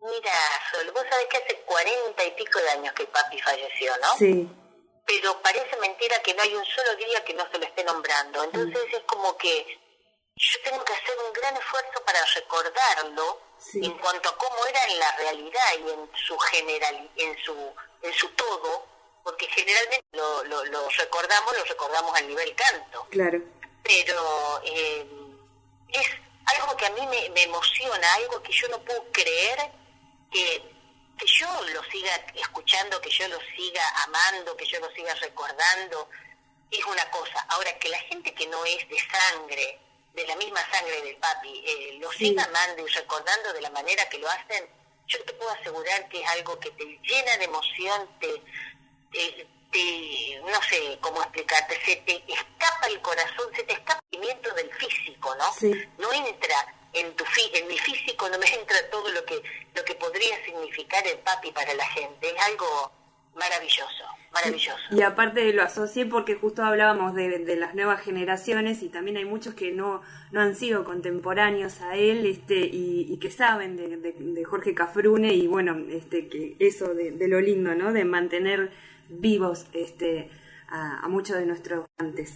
Mira, 0.00 0.32
Sol, 0.72 0.90
vos 0.94 1.04
sabés 1.10 1.26
que 1.30 1.36
hace 1.36 1.62
cuarenta 1.66 2.24
y 2.24 2.30
pico 2.42 2.58
de 2.58 2.70
años 2.70 2.94
que 2.94 3.02
el 3.02 3.08
papi 3.10 3.38
falleció, 3.38 3.92
¿no? 4.00 4.16
Sí, 4.16 4.48
Pero 5.06 5.42
parece 5.42 5.76
mentira 5.78 6.16
que 6.24 6.32
no 6.32 6.40
hay 6.40 6.54
un 6.54 6.64
solo 6.64 6.96
día 6.96 7.22
que 7.26 7.34
no 7.34 7.44
se 7.52 7.58
lo 7.58 7.64
esté 7.66 7.84
nombrando. 7.84 8.44
Entonces 8.44 8.82
es 8.94 9.02
como 9.04 9.36
que 9.36 9.83
yo 10.36 10.60
tengo 10.62 10.84
que 10.84 10.92
hacer 10.92 11.14
un 11.26 11.32
gran 11.32 11.56
esfuerzo 11.56 12.02
para 12.04 12.24
recordarlo 12.34 13.40
Sí. 13.58 13.80
en 13.82 13.96
cuanto 13.98 14.28
a 14.28 14.36
cómo 14.36 14.66
era 14.66 14.82
en 14.84 14.98
la 14.98 15.16
realidad 15.16 15.64
y 15.78 15.90
en 15.90 16.10
su 16.26 16.36
general, 16.38 17.10
en 17.16 17.38
su, 17.44 17.74
en 18.02 18.12
su 18.12 18.28
todo, 18.30 18.86
porque 19.22 19.46
generalmente 19.46 20.04
lo, 20.12 20.44
lo, 20.44 20.64
lo 20.66 20.88
recordamos, 20.90 21.56
lo 21.56 21.64
recordamos 21.64 22.14
al 22.14 22.28
nivel 22.28 22.54
canto 22.54 23.06
claro. 23.10 23.38
pero 23.82 24.60
eh, 24.64 25.06
es 25.88 26.06
algo 26.46 26.76
que 26.76 26.84
a 26.86 26.90
mí 26.90 27.06
me, 27.06 27.30
me 27.30 27.42
emociona, 27.44 28.12
algo 28.14 28.42
que 28.42 28.52
yo 28.52 28.68
no 28.68 28.80
puedo 28.84 29.10
creer 29.12 29.70
que, 30.30 30.60
que 31.16 31.26
yo 31.26 31.48
lo 31.72 31.82
siga 31.84 32.14
escuchando, 32.34 33.00
que 33.00 33.08
yo 33.10 33.26
lo 33.28 33.38
siga 33.56 33.88
amando, 34.02 34.54
que 34.58 34.66
yo 34.66 34.78
lo 34.80 34.90
siga 34.92 35.14
recordando, 35.14 36.10
es 36.70 36.84
una 36.84 37.08
cosa. 37.10 37.40
Ahora, 37.50 37.78
que 37.78 37.88
la 37.88 38.00
gente 38.00 38.34
que 38.34 38.46
no 38.48 38.62
es 38.66 38.86
de 38.90 38.98
sangre, 38.98 39.78
de 40.14 40.26
la 40.26 40.36
misma 40.36 40.60
sangre 40.70 41.02
del 41.02 41.16
papi, 41.16 41.64
eh, 41.66 41.98
lo 42.00 42.10
Sí. 42.12 42.28
siga 42.28 42.44
amando 42.44 42.86
y 42.86 42.90
recordando 42.90 43.52
de 43.52 43.60
la 43.60 43.70
manera 43.70 44.08
que 44.08 44.18
lo 44.18 44.28
hacen, 44.30 44.68
yo 45.06 45.22
te 45.24 45.32
puedo 45.34 45.50
asegurar 45.50 46.08
que 46.08 46.20
es 46.22 46.28
algo 46.30 46.58
que 46.60 46.70
te 46.70 46.84
llena 47.02 47.36
de 47.36 47.44
emoción, 47.44 48.08
te, 48.20 48.42
te, 49.12 49.46
te- 49.72 50.40
no 50.44 50.62
sé 50.62 50.98
cómo 51.00 51.20
explicarte, 51.22 51.78
se 51.84 51.96
te 51.96 52.22
escapa 52.28 52.86
el 52.86 53.00
corazón, 53.02 53.50
se 53.54 53.64
te 53.64 53.72
escapa 53.72 54.00
el 54.12 54.18
movimiento 54.18 54.54
del 54.54 54.72
físico, 54.74 55.34
¿no? 55.34 55.52
Sí. 55.52 55.72
No 55.98 56.12
entra 56.12 56.74
en 56.92 57.14
tu 57.16 57.24
fi- 57.24 57.50
en 57.54 57.66
mi 57.66 57.76
físico, 57.78 58.28
no 58.28 58.38
me 58.38 58.46
entra 58.54 58.88
todo 58.90 59.08
lo 59.10 59.24
que 59.24 59.42
lo 59.74 59.84
que 59.84 59.96
podría 59.96 60.42
significar 60.44 61.04
el 61.08 61.18
papi 61.18 61.50
para 61.50 61.74
la 61.74 61.86
gente, 61.86 62.30
es 62.30 62.40
algo 62.44 62.92
maravilloso, 63.36 64.04
maravilloso. 64.32 64.78
Y 64.90 65.02
aparte 65.02 65.52
lo 65.52 65.62
asocié 65.62 66.06
porque 66.06 66.34
justo 66.34 66.62
hablábamos 66.62 67.14
de, 67.14 67.38
de 67.40 67.56
las 67.56 67.74
nuevas 67.74 68.00
generaciones 68.02 68.82
y 68.82 68.88
también 68.88 69.16
hay 69.16 69.24
muchos 69.24 69.54
que 69.54 69.72
no, 69.72 70.02
no 70.32 70.40
han 70.40 70.54
sido 70.56 70.84
contemporáneos 70.84 71.80
a 71.80 71.96
él 71.96 72.26
este 72.26 72.54
y, 72.54 73.06
y 73.12 73.18
que 73.18 73.30
saben 73.30 73.76
de, 73.76 73.96
de- 73.96 74.12
de 74.18 74.44
Jorge 74.44 74.74
Cafrune 74.74 75.32
y 75.34 75.46
bueno, 75.46 75.76
este 75.90 76.28
que 76.28 76.56
eso 76.58 76.94
de, 76.94 77.12
lo 77.28 77.40
lindo, 77.40 77.74
¿no? 77.74 77.92
De 77.92 78.04
mantener 78.04 78.70
vivos 79.08 79.66
este 79.72 80.30
a, 80.68 81.00
a 81.04 81.08
muchos 81.08 81.36
de 81.36 81.46
nuestros 81.46 81.86
antes. 81.98 82.32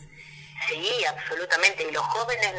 Sí, 0.69 1.05
absolutamente. 1.09 1.87
Y 1.89 1.93
los 1.93 2.03
jóvenes, 2.03 2.53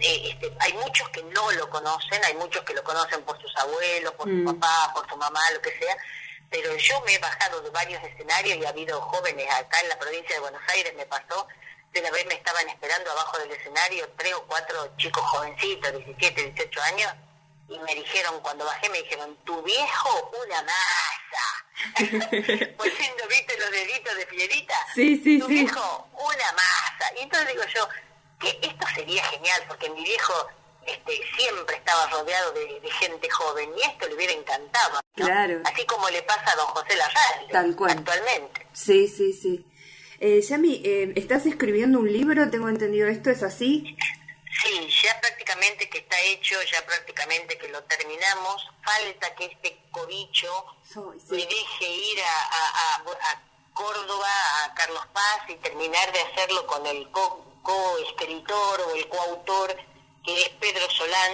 eh, 0.00 0.30
este, 0.30 0.52
hay 0.60 0.72
muchos 0.74 1.08
que 1.08 1.22
no 1.24 1.50
lo 1.58 1.68
conocen, 1.68 2.24
hay 2.24 2.34
muchos 2.34 2.62
que 2.62 2.72
lo 2.72 2.84
conocen 2.84 3.20
por 3.22 3.36
sus 3.42 3.52
abuelos, 3.56 4.12
por 4.14 4.28
Mm. 4.28 4.46
su 4.46 4.54
papá, 4.54 4.92
por 4.94 5.08
su 5.10 5.16
mamá, 5.16 5.40
lo 5.52 5.60
que 5.60 5.70
sea. 5.70 5.96
Pero 6.50 6.76
yo 6.76 7.00
me 7.02 7.14
he 7.14 7.18
bajado 7.18 7.60
de 7.62 7.70
varios 7.70 8.02
escenarios 8.04 8.58
y 8.58 8.64
ha 8.64 8.68
habido 8.70 9.00
jóvenes 9.00 9.46
acá 9.52 9.80
en 9.80 9.88
la 9.88 9.98
provincia 9.98 10.34
de 10.34 10.40
Buenos 10.40 10.62
Aires, 10.68 10.94
me 10.96 11.06
pasó. 11.06 11.46
De 11.92 12.00
una 12.00 12.10
vez 12.10 12.26
me 12.26 12.34
estaban 12.34 12.68
esperando 12.68 13.10
abajo 13.10 13.38
del 13.38 13.50
escenario 13.52 14.08
tres 14.16 14.34
o 14.34 14.42
cuatro 14.46 14.94
chicos 14.96 15.22
jovencitos, 15.24 15.92
17, 15.92 16.50
18 16.52 16.82
años, 16.82 17.12
y 17.68 17.78
me 17.80 17.94
dijeron, 17.94 18.38
cuando 18.40 18.64
bajé, 18.64 18.88
me 18.90 19.02
dijeron, 19.02 19.36
tu 19.44 19.60
viejo, 19.62 20.30
una 20.44 20.62
masa. 20.62 21.96
Poniendo, 22.76 23.26
viste, 23.28 23.58
los 23.58 23.70
deditos 23.70 24.16
de 24.16 24.26
piedrita 24.26 24.74
Sí, 24.94 25.20
sí, 25.22 25.38
tu 25.40 25.46
sí. 25.46 25.54
viejo 25.54 26.08
una 26.12 26.52
masa. 26.52 27.12
Y 27.18 27.22
entonces 27.22 27.48
digo 27.48 27.64
yo, 27.74 27.88
que 28.38 28.58
esto 28.62 28.86
sería 28.94 29.24
genial, 29.24 29.64
porque 29.66 29.90
mi 29.90 30.02
viejo 30.04 30.48
este, 30.86 31.20
siempre 31.38 31.76
estaba 31.76 32.06
rodeado 32.08 32.52
de, 32.52 32.80
de 32.80 32.90
gente 32.90 33.28
joven 33.30 33.70
y 33.76 33.82
esto 33.82 34.06
le 34.08 34.14
hubiera 34.14 34.32
encantado. 34.32 35.00
¿no? 35.16 35.24
Claro. 35.26 35.60
Así 35.64 35.84
como 35.86 36.08
le 36.10 36.22
pasa 36.22 36.50
a 36.52 36.56
don 36.56 36.66
José 36.66 36.96
Larralde 36.96 37.52
Tal 37.52 37.76
cual. 37.76 37.90
actualmente. 37.98 38.66
Sí, 38.72 39.08
sí, 39.08 39.32
sí. 39.32 39.64
Eh, 40.20 40.40
Yami, 40.40 40.80
eh, 40.84 41.12
¿estás 41.16 41.44
escribiendo 41.46 41.98
un 41.98 42.10
libro? 42.12 42.50
Tengo 42.50 42.68
entendido 42.68 43.06
esto, 43.08 43.30
¿es 43.30 43.42
así? 43.42 43.96
Sí, 44.62 44.88
ya 45.02 45.20
prácticamente 45.20 45.90
que 45.90 45.98
está 45.98 46.18
hecho, 46.22 46.54
ya 46.72 46.84
prácticamente 46.86 47.58
que 47.58 47.68
lo 47.68 47.82
terminamos. 47.84 48.66
Falta 48.82 49.34
que 49.34 49.44
este 49.46 49.78
cobicho 49.90 50.48
Soy, 50.90 51.20
sí. 51.20 51.26
me 51.34 51.36
deje 51.42 51.88
ir 51.88 52.20
a, 52.22 52.42
a, 52.42 52.94
a- 52.96 53.32
a 53.32 53.42
Córdoba, 53.74 54.30
a 54.64 54.74
Carlos 54.74 55.04
Paz 55.12 55.40
y 55.48 55.54
terminar 55.56 56.10
de 56.10 56.20
hacerlo 56.20 56.66
con 56.66 56.86
el 56.86 57.10
co- 57.10 57.44
co-escritor 57.62 58.80
o 58.80 58.94
el 58.94 59.06
coautor 59.08 59.76
que 60.26 60.42
es 60.42 60.48
Pedro 60.60 60.90
Solán, 60.90 61.32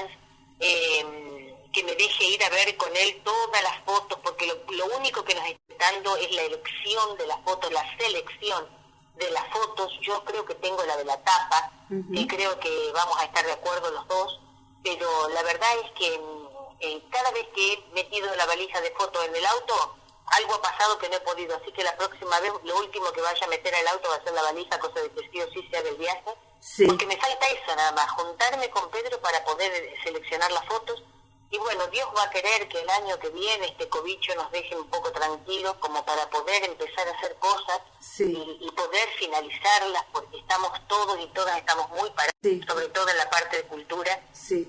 eh, 0.60 1.56
que 1.72 1.82
me 1.82 1.94
deje 1.94 2.24
ir 2.24 2.44
a 2.44 2.50
ver 2.50 2.76
con 2.76 2.94
él 2.94 3.20
todas 3.24 3.62
las 3.62 3.82
fotos, 3.84 4.18
porque 4.22 4.46
lo, 4.46 4.54
lo 4.72 4.96
único 4.96 5.24
que 5.24 5.34
nos 5.34 5.46
está 5.46 5.74
dando 5.78 6.16
es 6.18 6.30
la 6.32 6.42
elección 6.42 7.16
de 7.16 7.26
las 7.26 7.40
fotos, 7.42 7.72
la 7.72 7.84
selección 7.98 8.68
de 9.16 9.30
las 9.30 9.48
fotos. 9.48 9.90
Yo 10.02 10.22
creo 10.24 10.44
que 10.44 10.54
tengo 10.56 10.84
la 10.84 10.96
de 10.98 11.04
la 11.04 11.16
tapa, 11.24 11.72
y 12.10 12.26
creo 12.26 12.58
que 12.58 12.90
vamos 12.94 13.18
a 13.18 13.24
estar 13.24 13.44
de 13.44 13.52
acuerdo 13.52 13.90
los 13.90 14.06
dos, 14.08 14.40
pero 14.82 15.28
la 15.30 15.42
verdad 15.42 15.68
es 15.84 15.90
que 15.92 16.18
mm, 16.18 16.48
eh, 16.80 17.02
cada 17.10 17.30
vez 17.32 17.46
que 17.54 17.72
he 17.72 17.94
metido 17.94 18.34
la 18.34 18.46
valija 18.46 18.80
de 18.80 18.90
fotos 18.92 19.24
en 19.26 19.36
el 19.36 19.44
auto, 19.44 19.96
algo 20.26 20.54
ha 20.54 20.62
pasado 20.62 20.98
que 20.98 21.08
no 21.08 21.16
he 21.16 21.20
podido, 21.20 21.56
así 21.56 21.72
que 21.72 21.82
la 21.84 21.96
próxima 21.96 22.38
vez 22.40 22.52
lo 22.64 22.78
último 22.78 23.12
que 23.12 23.20
vaya 23.20 23.44
a 23.46 23.50
meter 23.50 23.74
al 23.74 23.88
auto 23.88 24.08
va 24.08 24.16
a 24.16 24.24
ser 24.24 24.32
la 24.32 24.42
valija, 24.42 24.78
cosa 24.78 25.00
de 25.00 25.10
que 25.10 25.28
sí 25.30 25.40
o 25.40 25.50
sí 25.52 25.68
sea 25.70 25.82
del 25.82 25.96
viaje. 25.96 26.34
Sí. 26.60 26.86
Porque 26.86 27.06
me 27.06 27.16
falta 27.16 27.46
eso 27.48 27.74
nada 27.76 27.92
más, 27.92 28.10
juntarme 28.12 28.70
con 28.70 28.88
Pedro 28.90 29.20
para 29.20 29.44
poder 29.44 29.72
eh, 29.72 29.94
seleccionar 30.04 30.50
las 30.52 30.64
fotos 30.66 31.02
y 31.50 31.58
bueno, 31.58 31.86
Dios 31.88 32.08
va 32.16 32.22
a 32.22 32.30
querer 32.30 32.66
que 32.68 32.80
el 32.80 32.88
año 32.88 33.18
que 33.18 33.28
viene 33.28 33.66
este 33.66 33.86
cobicho 33.90 34.34
nos 34.36 34.50
deje 34.52 34.74
un 34.74 34.88
poco 34.88 35.12
tranquilos 35.12 35.74
como 35.80 36.02
para 36.02 36.30
poder 36.30 36.64
empezar 36.64 37.06
a 37.06 37.10
hacer 37.10 37.34
cosas 37.40 37.80
Sí. 38.00 38.24
y, 38.24 38.66
y 38.66 38.70
poder 38.70 39.06
finalizarlas 39.18 40.02
porque 40.12 40.38
estamos 40.38 40.70
todos 40.88 41.18
y 41.20 41.26
todas 41.28 41.58
estamos 41.58 41.90
muy 41.90 42.08
parados, 42.10 42.32
Sí. 42.42 42.60
sobre 42.66 42.88
todo 42.88 43.06
en 43.08 43.18
la 43.18 43.28
parte 43.28 43.56
de 43.58 43.62
cultura 43.64 44.18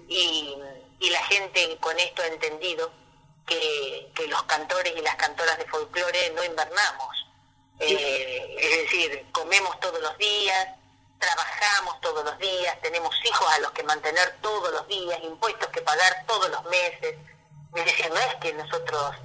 y, 0.09 0.57
y 0.99 1.09
la 1.09 1.23
gente 1.25 1.77
con 1.79 1.97
esto 1.99 2.21
ha 2.21 2.27
entendido 2.27 2.91
que, 3.45 4.11
que 4.15 4.27
los 4.27 4.43
cantores 4.43 4.93
y 4.95 5.01
las 5.01 5.15
cantoras 5.15 5.57
de 5.57 5.65
folclore 5.65 6.29
no 6.31 6.43
invernamos. 6.43 7.27
Eh, 7.79 8.55
es 8.57 8.77
decir, 8.83 9.25
comemos 9.31 9.79
todos 9.79 9.99
los 10.01 10.17
días, 10.17 10.67
trabajamos 11.19 11.99
todos 12.01 12.23
los 12.23 12.37
días, 12.37 12.79
tenemos 12.81 13.13
hijos 13.25 13.47
a 13.53 13.59
los 13.59 13.71
que 13.71 13.83
mantener 13.83 14.37
todos 14.41 14.71
los 14.71 14.87
días, 14.87 15.19
impuestos 15.23 15.67
que 15.69 15.81
pagar 15.81 16.23
todos 16.27 16.49
los 16.49 16.63
meses. 16.65 17.15
Es 17.75 17.85
decir, 17.85 18.09
no 18.09 18.17
es 18.19 18.35
que 18.35 18.53
nosotros 18.53 19.15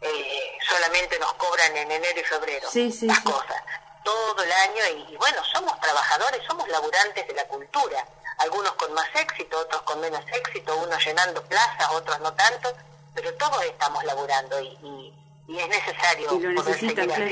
eh, 0.00 0.58
solamente 0.68 1.18
nos 1.18 1.32
cobran 1.34 1.76
en 1.76 1.90
enero 1.90 2.20
y 2.20 2.24
febrero 2.24 2.68
Sí, 2.70 2.92
sí, 2.92 3.06
las 3.06 3.18
sí. 3.18 3.24
cosas, 3.24 3.62
todo 4.04 4.42
el 4.42 4.52
año 4.52 4.82
y, 4.96 5.12
y 5.14 5.16
bueno, 5.16 5.42
somos 5.52 5.78
trabajadores, 5.80 6.40
somos 6.46 6.68
laburantes 6.68 7.26
de 7.26 7.34
la 7.34 7.44
cultura, 7.48 8.06
algunos 8.38 8.72
con 8.74 8.92
más 8.92 9.08
éxito, 9.14 9.58
otros 9.58 9.82
con 9.82 9.98
menos 10.00 10.22
éxito, 10.32 10.76
unos 10.76 11.04
llenando 11.04 11.42
plazas, 11.44 11.90
otros 11.92 12.20
no 12.20 12.32
tanto, 12.34 12.72
pero 13.16 13.34
todos 13.34 13.64
estamos 13.64 14.04
laburando 14.04 14.60
y, 14.60 14.68
y- 14.86 15.12
y 15.48 15.58
es 15.58 15.68
necesario 15.68 16.34
Y 16.36 16.40
lo 16.40 16.52
necesitan, 16.52 17.06
claro. 17.06 17.24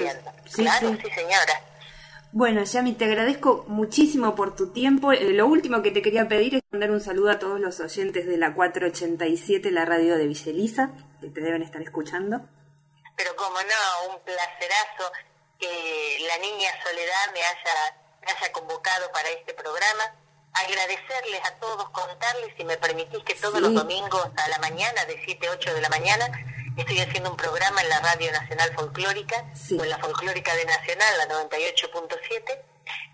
Sí, 0.47 0.63
claro, 0.63 0.89
sí. 0.91 0.99
sí 1.05 1.11
señora. 1.11 1.61
Bueno, 2.33 2.65
Yami, 2.65 2.95
te 2.95 3.05
agradezco 3.05 3.65
muchísimo 3.69 4.35
por 4.35 4.57
tu 4.57 4.73
tiempo. 4.73 5.13
Eh, 5.13 5.31
lo 5.33 5.47
último 5.47 5.83
que 5.83 5.93
te 5.93 6.03
quería 6.03 6.27
pedir 6.27 6.57
es 6.57 6.63
mandar 6.73 6.91
un 6.91 7.01
saludo 7.01 7.31
a 7.31 7.39
todos 7.39 7.61
los 7.61 7.79
oyentes 7.79 8.27
de 8.27 8.37
la 8.37 8.55
487, 8.55 9.71
la 9.71 9.85
radio 9.85 10.17
de 10.17 10.27
Villeliza, 10.27 10.91
que 11.21 11.29
te 11.29 11.41
deben 11.41 11.63
estar 11.63 11.81
escuchando. 11.83 12.41
pero 13.17 13.37
como 13.37 13.57
no, 13.59 14.15
un 14.15 14.21
placerazo 14.25 15.13
que 15.61 16.19
la 16.27 16.39
niña 16.39 16.71
Soledad 16.83 17.33
me 17.33 17.41
haya, 17.41 17.97
me 18.27 18.33
haya 18.33 18.53
convocado 18.53 19.11
para 19.13 19.29
este 19.31 19.55
programa. 19.55 20.15
Agradecerles 20.55 21.41
a 21.45 21.55
todos, 21.57 21.91
contarles, 21.91 22.55
si 22.57 22.65
me 22.65 22.77
permitís, 22.77 23.23
que 23.25 23.35
todos 23.35 23.57
Sí. 23.57 23.61
los 23.61 23.75
domingos 23.75 24.29
a 24.37 24.49
la 24.49 24.59
mañana, 24.59 25.05
de 25.05 25.21
7 25.25 25.49
a 25.49 25.51
8 25.53 25.75
de 25.75 25.81
la 25.81 25.89
mañana, 25.89 26.27
estoy 26.79 27.01
haciendo 27.01 27.31
un 27.31 27.37
programa 27.37 27.83
en 27.83 27.89
la 27.89 28.01
Radio 28.01 28.31
Nacional 28.33 28.73
Folclórica, 28.75 29.45
Sí. 29.55 29.77
o 29.79 29.83
en 29.83 29.91
la 29.91 29.99
Folclórica 29.99 30.55
de 30.55 30.65
Nacional, 30.65 31.19
la 31.19 31.27
98.7, 31.27 32.65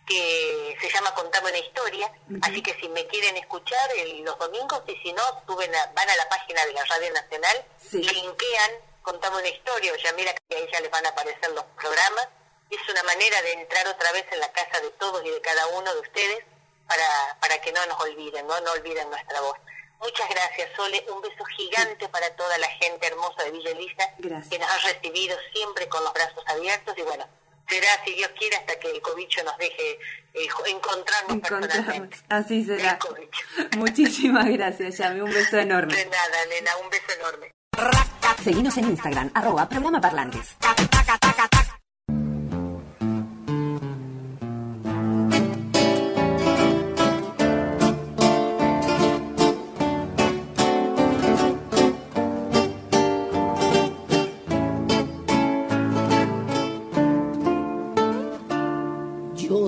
que 0.07 0.77
se 0.81 0.91
llama 0.91 1.15
Contame 1.15 1.49
una 1.51 1.59
historia. 1.59 2.13
Así 2.43 2.63
que 2.63 2.75
si 2.81 2.89
me 2.91 3.07
quieren 3.07 3.37
escuchar 3.39 3.91
el- 3.97 4.23
los 4.23 4.39
domingos, 4.39 4.83
y 4.87 4.97
si 4.97 5.13
no, 5.13 5.23
suben 5.47 5.75
a- 5.75 5.87
van 5.95 6.11
a 6.11 6.17
la 6.17 6.29
página 6.29 6.65
de 6.67 6.73
la 6.75 6.85
Radio 6.85 7.13
Nacional, 7.13 7.65
Sí. 7.79 8.03
linkean, 8.03 8.71
contame 9.03 9.39
una 9.39 9.49
historia, 9.49 9.93
o 9.93 9.97
ya 9.97 10.13
mira 10.13 10.35
que 10.35 10.57
ahí 10.57 10.69
ya 10.73 10.81
les 10.81 10.91
van 10.91 11.07
a 11.07 11.11
aparecer 11.11 11.51
los 11.53 11.65
programas. 11.77 12.29
Es 12.71 12.81
una 12.89 13.03
manera 13.05 13.41
de 13.43 13.53
entrar 13.55 13.87
otra 13.89 14.13
vez 14.13 14.27
en 14.31 14.41
la 14.41 14.53
casa 14.53 14.79
de 14.81 14.91
todos 14.91 15.25
y 15.25 15.31
de 15.31 15.41
cada 15.41 15.67
uno 15.69 15.93
de 15.95 16.01
ustedes 16.01 16.45
para, 16.91 17.39
para 17.41 17.57
que 17.63 17.71
no 17.73 17.87
nos 17.87 18.01
olviden, 18.01 18.47
no, 18.47 18.61
no 18.61 18.73
olviden 18.73 19.09
nuestra 19.09 19.41
voz. 19.41 19.57
Muchas 20.01 20.29
gracias, 20.29 20.71
Sole. 20.77 21.05
Un 21.15 21.21
beso 21.23 21.45
gigante 21.57 22.09
para 22.09 22.29
toda 22.35 22.57
la 22.59 22.69
gente 22.81 23.07
hermosa 23.07 23.45
de 23.45 23.51
Villa 23.53 23.71
Elisa, 23.71 24.05
Gracias. 24.19 24.49
que 24.49 24.59
nos 24.59 24.69
ha 24.71 24.79
recibido 24.89 25.37
siempre 25.53 25.89
con 25.89 26.03
los 26.03 26.13
brazos 26.15 26.43
abiertos. 26.47 26.97
Y 26.99 27.03
bueno, 27.03 27.25
será, 27.69 27.89
si 28.05 28.15
Dios 28.15 28.31
quiere, 28.39 28.57
hasta 28.57 28.79
que 28.81 28.91
el 28.91 29.01
cobicho 29.03 29.43
nos 29.45 29.57
deje 29.59 29.93
eh, 30.35 30.49
encontrarnos 30.67 31.37
Encontramos. 31.37 31.67
personalmente. 31.69 32.17
Así 32.31 32.65
será. 32.65 32.99
Muchísimas 33.77 34.47
gracias, 34.49 34.97
Yami. 34.99 35.21
Un 35.21 35.31
beso 35.33 35.57
De 35.57 35.63
enorme. 35.63 36.05
nada, 36.07 36.47
nena, 36.49 36.77
un 36.79 36.89
beso 36.91 37.13
enorme. 37.19 37.51
Seguimos 38.43 38.77
en 38.79 38.85
Instagram, 38.91 39.31
arroba 39.35 39.69
programa 39.69 40.01
parlantes. 40.01 40.57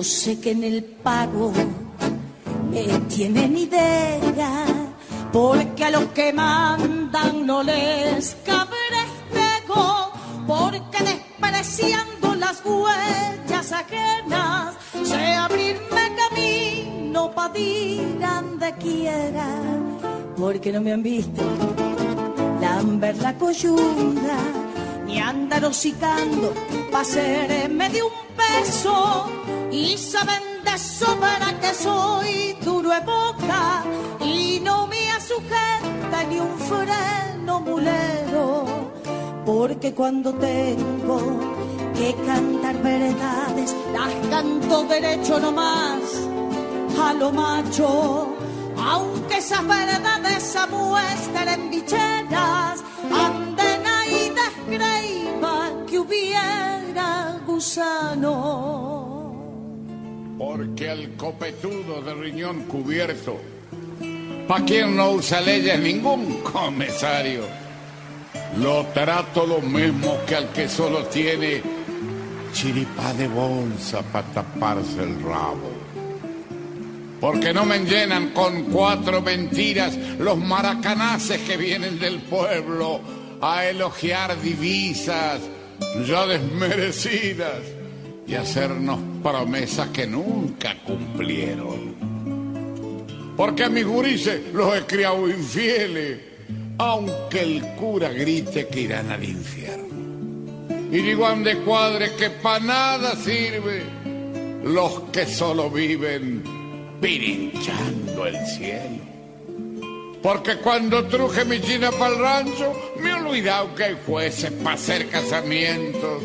Yo 0.03 0.09
sé 0.09 0.37
que 0.37 0.51
en 0.51 0.65
el 0.65 0.83
pago 0.83 1.53
me 2.69 2.83
tienen 3.07 3.55
idea, 3.55 4.65
porque 5.31 5.85
a 5.85 5.91
los 5.91 6.07
que 6.07 6.33
mandan 6.33 7.45
no 7.45 7.63
les 7.63 8.35
cabe 8.43 8.75
despego, 8.99 10.11
porque 10.45 10.97
despreciando 11.05 12.35
las 12.35 12.61
huellas 12.65 13.71
ajenas, 13.71 14.75
sé 15.03 15.23
abrirme 15.35 16.03
camino 16.17 17.31
para 17.33 17.57
ir 17.57 18.19
donde 18.19 18.73
quiera, 18.73 19.47
porque 20.35 20.73
no 20.73 20.81
me 20.81 20.91
han 20.91 21.01
visto 21.01 21.43
lamber 22.59 23.15
la 23.19 23.37
coyunda, 23.37 24.37
ni 25.05 25.17
andar 25.21 25.63
hocicando 25.63 26.53
pa' 26.91 27.05
serme 27.05 27.89
de 27.89 28.03
un 28.03 28.11
peso, 28.35 29.42
y 29.73 29.97
saben 29.97 30.63
de 30.63 30.77
sobra 30.77 31.59
que 31.59 31.73
soy 31.73 32.55
duro 32.63 32.91
de 32.91 32.99
boca, 32.99 33.83
y 34.21 34.59
no 34.61 34.85
me 34.85 35.03
sujeta 35.19 36.23
ni 36.29 36.39
un 36.39 36.55
freno 36.59 37.59
mulero, 37.59 38.91
porque 39.43 39.93
cuando 39.95 40.31
tengo 40.35 41.17
que 41.95 42.15
cantar 42.23 42.75
verdades, 42.83 43.75
las 43.91 44.13
canto 44.29 44.83
derecho 44.83 45.39
nomás 45.39 46.01
a 47.03 47.13
lo 47.13 47.31
macho. 47.31 48.27
Aunque 48.77 49.37
esas 49.37 49.65
verdades 49.67 50.43
se 50.43 50.67
muestren 50.67 51.71
bicheras, 51.71 52.83
anden 53.11 53.87
ahí 53.87 54.31
descreiva 54.41 55.71
que 55.87 55.99
hubiera 55.99 57.39
gusano. 57.47 58.72
Porque 60.43 60.89
al 60.89 61.15
copetudo 61.15 62.01
de 62.01 62.13
riñón 62.15 62.63
cubierto, 62.63 63.39
pa' 64.45 64.65
quien 64.65 64.93
no 64.93 65.11
usa 65.11 65.39
leyes 65.39 65.79
ningún 65.79 66.41
comisario, 66.41 67.43
lo 68.57 68.85
trato 68.87 69.47
lo 69.47 69.61
mismo 69.61 70.17
que 70.27 70.35
al 70.35 70.49
que 70.51 70.67
solo 70.67 71.05
tiene 71.05 71.61
chiripa 72.51 73.13
de 73.13 73.29
bolsa 73.29 74.01
para 74.01 74.27
taparse 74.33 75.01
el 75.01 75.23
rabo. 75.23 75.71
Porque 77.21 77.53
no 77.53 77.63
me 77.63 77.79
llenan 77.79 78.31
con 78.31 78.63
cuatro 78.63 79.21
mentiras 79.21 79.95
los 80.19 80.37
maracanaces 80.37 81.39
que 81.43 81.55
vienen 81.55 81.97
del 81.99 82.19
pueblo 82.19 82.99
a 83.39 83.65
elogiar 83.65 84.41
divisas 84.41 85.39
ya 86.05 86.25
desmerecidas 86.25 87.61
y 88.27 88.35
hacernos 88.35 88.99
promesas 89.21 89.89
que 89.89 90.07
nunca 90.07 90.75
cumplieron. 90.85 91.93
Porque 93.35 93.63
a 93.63 93.69
mis 93.69 93.85
gurises 93.85 94.53
los 94.53 94.75
he 94.75 94.81
criado 94.85 95.27
infieles, 95.27 96.19
aunque 96.77 97.41
el 97.41 97.61
cura 97.75 98.09
grite 98.09 98.67
que 98.67 98.81
irán 98.81 99.11
al 99.11 99.23
infierno. 99.23 99.83
Y 100.91 100.97
digo 101.01 101.25
ande 101.25 101.57
cuadre 101.59 102.13
que 102.15 102.29
pa' 102.29 102.59
nada 102.59 103.15
sirve 103.15 103.81
los 104.63 104.99
que 105.11 105.25
solo 105.25 105.69
viven 105.69 106.43
pirinchando 107.01 108.27
el 108.27 108.45
cielo. 108.45 109.03
Porque 110.21 110.57
cuando 110.57 111.05
truje 111.05 111.43
mi 111.43 111.59
china 111.59 111.91
para 111.91 112.13
el 112.13 112.19
rancho, 112.19 112.73
me 112.99 113.09
he 113.09 113.13
olvidado 113.13 113.75
que 113.75 113.83
hay 113.83 113.97
jueces 114.05 114.51
para 114.51 114.75
hacer 114.75 115.09
casamientos 115.09 116.23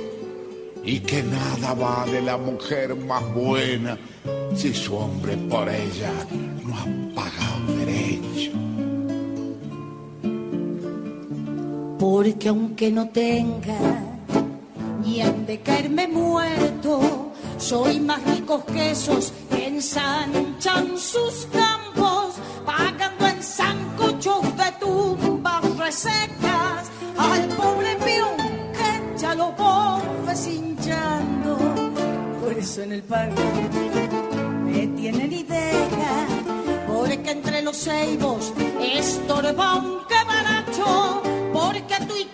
y 0.89 1.01
que 1.01 1.23
nada 1.23 1.75
vale 1.75 2.23
la 2.23 2.39
mujer 2.39 2.97
más 2.97 3.23
buena 3.35 3.99
si 4.57 4.73
su 4.73 4.97
hombre 4.97 5.37
por 5.37 5.69
ella 5.69 6.11
no 6.65 6.75
ha 6.75 6.87
pagado 7.15 7.77
derecho. 7.77 8.53
Porque 11.99 12.49
aunque 12.49 12.91
no 12.91 13.11
tenga 13.11 13.79
ni 15.05 15.21
han 15.21 15.45
de 15.45 15.61
caerme 15.61 16.09
muerto, 16.09 17.33
soy 17.59 18.01
más 18.01 18.25
rico 18.25 18.65
que 18.65 18.93
esos 18.93 19.35
que 19.51 19.67
ensanchan 19.67 20.97
sus 20.97 21.47
campos, 21.53 22.37
pagando 22.65 23.27
en 23.27 23.43
sancochos 23.43 24.57
de 24.57 24.73
tumbas 24.81 25.77
resecas 25.77 26.91
al 27.19 27.47
pobre 27.49 27.95
peón 27.97 28.39
que 28.73 29.21
ya 29.21 29.35
lo 29.35 29.53
bofes 29.53 30.47
hinchando. 30.47 30.68
Eso 32.59 32.83
en 32.83 32.93
el 32.93 33.03
pago 33.03 33.35
me 34.65 34.87
tienen 34.89 35.33
idea, 35.33 36.27
porque 36.87 37.31
entre 37.31 37.63
los 37.63 37.77
ceibos 37.77 38.53
estorba 38.81 39.77
un 39.77 40.01
quebaracho 40.07 41.23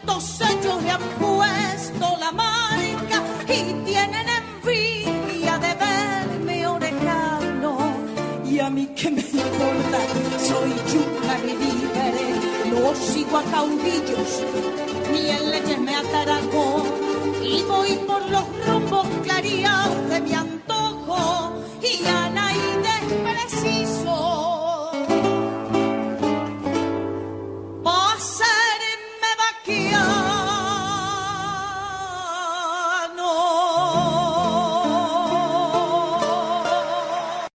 Todos 0.06 0.40
ellos 0.40 0.82
le 0.82 0.90
han 0.90 1.02
puesto 1.18 2.16
la 2.20 2.30
marca 2.32 3.22
y 3.48 3.72
tienen 3.84 4.26
envidia 4.28 5.58
de 5.58 5.74
verme 5.74 6.66
orejano. 6.66 7.78
Y 8.44 8.60
a 8.60 8.70
mí 8.70 8.86
que 8.94 9.10
me 9.10 9.20
importa, 9.20 9.98
soy 10.38 10.70
yuca 10.92 11.34
y 11.42 11.56
víveres, 11.62 12.36
no 12.70 12.94
sigo 12.94 13.38
a 13.38 13.42
caudillos, 13.44 14.42
ni 15.12 15.30
en 15.30 15.50
leyes 15.50 15.80
me 15.80 15.96
ataragó. 15.96 17.03
Y 17.54 17.62
voy 17.62 17.94
por 18.04 18.28
los 18.30 18.44
rumbos 18.66 19.06
clareados 19.22 20.08
de 20.08 20.20
mi 20.22 20.34